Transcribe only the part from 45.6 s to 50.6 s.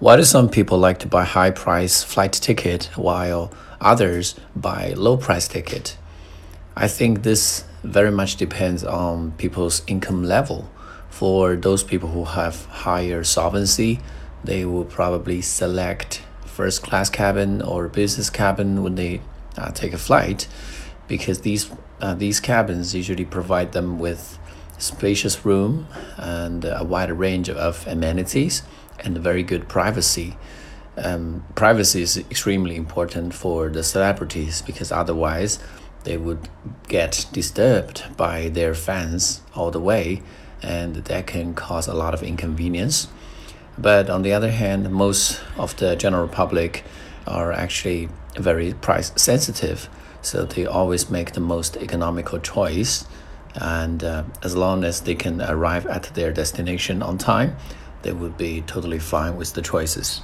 the general public are actually very price sensitive, so